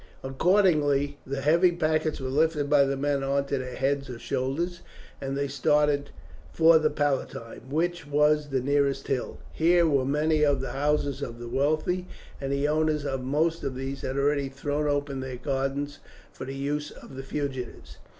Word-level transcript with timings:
Accordingly 0.23 1.19
the 1.27 1.41
heavy 1.41 1.71
packets 1.71 2.19
were 2.19 2.29
lifted 2.31 2.67
by 2.67 2.85
the 2.85 2.97
men 2.97 3.21
on 3.21 3.45
to 3.45 3.59
their 3.59 3.75
heads 3.75 4.09
or 4.09 4.17
shoulders, 4.17 4.81
and 5.21 5.37
they 5.37 5.47
started 5.47 6.09
for 6.51 6.79
the 6.79 6.89
Palatine, 6.89 7.69
which 7.69 8.07
was 8.07 8.49
the 8.49 8.61
nearest 8.61 9.05
hill. 9.05 9.37
Here 9.51 9.85
were 9.85 10.03
many 10.03 10.41
of 10.43 10.59
the 10.59 10.71
houses 10.71 11.21
of 11.21 11.37
the 11.37 11.47
wealthy, 11.47 12.07
and 12.41 12.51
the 12.51 12.67
owners 12.67 13.05
of 13.05 13.21
most 13.23 13.63
of 13.63 13.75
these 13.75 14.01
had 14.01 14.17
already 14.17 14.49
thrown 14.49 14.87
open 14.87 15.19
their 15.19 15.37
gardens 15.37 15.99
for 16.31 16.45
the 16.45 16.55
use 16.55 16.89
of 16.89 17.15
the 17.15 17.21
fugitives. 17.21 17.99